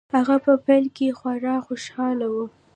[0.15, 2.35] هغه په پیل کې خورا خوشحاله و